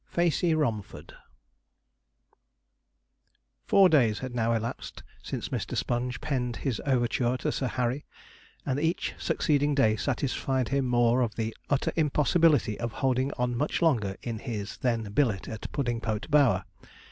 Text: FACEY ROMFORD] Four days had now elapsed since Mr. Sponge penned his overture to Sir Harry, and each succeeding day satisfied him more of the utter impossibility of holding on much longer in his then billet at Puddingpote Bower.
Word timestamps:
FACEY 0.07 0.55
ROMFORD] 0.55 1.13
Four 3.67 3.87
days 3.87 4.17
had 4.17 4.33
now 4.33 4.51
elapsed 4.53 5.03
since 5.21 5.49
Mr. 5.49 5.77
Sponge 5.77 6.19
penned 6.19 6.55
his 6.55 6.81
overture 6.87 7.37
to 7.37 7.51
Sir 7.51 7.67
Harry, 7.67 8.07
and 8.65 8.79
each 8.79 9.13
succeeding 9.19 9.75
day 9.75 9.95
satisfied 9.95 10.69
him 10.69 10.85
more 10.87 11.21
of 11.21 11.35
the 11.35 11.55
utter 11.69 11.91
impossibility 11.95 12.79
of 12.79 12.93
holding 12.93 13.31
on 13.33 13.55
much 13.55 13.79
longer 13.79 14.15
in 14.23 14.39
his 14.39 14.77
then 14.77 15.03
billet 15.13 15.47
at 15.47 15.71
Puddingpote 15.71 16.31
Bower. 16.31 16.65